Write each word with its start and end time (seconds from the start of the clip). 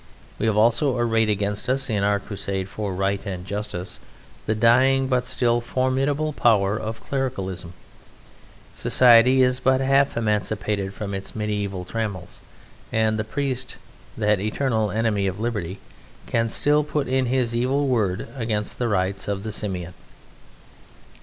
We 0.39 0.47
have 0.47 0.57
also 0.57 0.97
arrayed 0.97 1.29
against 1.29 1.69
us 1.69 1.87
in 1.87 2.03
our 2.03 2.19
crusade 2.19 2.67
for 2.67 2.91
right 2.91 3.23
and 3.23 3.45
justice 3.45 3.99
the 4.47 4.55
dying 4.55 5.05
but 5.07 5.27
still 5.27 5.61
formidable 5.61 6.33
power 6.33 6.75
of 6.75 7.03
clericalism. 7.03 7.73
Society 8.73 9.43
is 9.43 9.59
but 9.59 9.79
half 9.79 10.17
emancipated 10.17 10.95
from 10.95 11.13
its 11.13 11.35
medieval 11.35 11.85
trammels, 11.85 12.39
and 12.91 13.19
the 13.19 13.23
priest, 13.23 13.77
that 14.17 14.39
Eternal 14.39 14.89
Enemy 14.89 15.27
of 15.27 15.39
Liberty, 15.39 15.77
can 16.25 16.49
still 16.49 16.83
put 16.83 17.07
in 17.07 17.27
his 17.27 17.55
evil 17.55 17.87
word 17.87 18.27
against 18.35 18.79
the 18.79 18.87
rights 18.87 19.27
of 19.27 19.43
the 19.43 19.51
Simian. 19.51 19.93